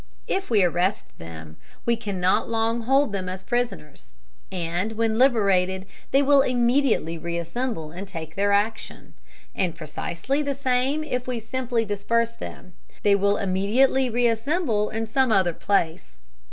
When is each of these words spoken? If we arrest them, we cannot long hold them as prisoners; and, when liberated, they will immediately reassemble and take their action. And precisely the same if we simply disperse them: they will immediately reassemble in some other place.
If 0.25 0.49
we 0.49 0.63
arrest 0.63 1.05
them, 1.19 1.57
we 1.85 1.95
cannot 1.95 2.49
long 2.49 2.81
hold 2.81 3.11
them 3.13 3.29
as 3.29 3.43
prisoners; 3.43 4.13
and, 4.51 4.93
when 4.93 5.19
liberated, 5.19 5.85
they 6.09 6.23
will 6.23 6.41
immediately 6.41 7.19
reassemble 7.19 7.91
and 7.91 8.07
take 8.07 8.33
their 8.33 8.51
action. 8.51 9.13
And 9.53 9.75
precisely 9.75 10.41
the 10.41 10.55
same 10.55 11.03
if 11.03 11.27
we 11.27 11.39
simply 11.39 11.85
disperse 11.85 12.33
them: 12.33 12.73
they 13.03 13.13
will 13.13 13.37
immediately 13.37 14.09
reassemble 14.09 14.89
in 14.89 15.05
some 15.05 15.31
other 15.31 15.53
place. 15.53 16.17